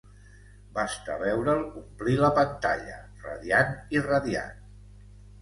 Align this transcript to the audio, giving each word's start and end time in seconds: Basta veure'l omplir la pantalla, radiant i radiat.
Basta 0.77 1.17
veure'l 1.23 1.61
omplir 1.81 2.15
la 2.23 2.31
pantalla, 2.39 2.97
radiant 3.27 3.71
i 3.99 4.03
radiat. 4.09 4.67